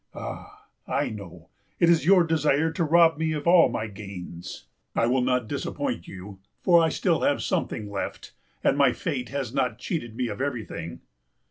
[0.15, 1.49] Ah, I know,
[1.79, 4.65] it is your desire to rob me of all my gains.
[4.95, 6.39] I will not disappoint you!
[6.63, 8.33] For I still have something left,
[8.63, 11.01] and my fate has not cheated me of everything.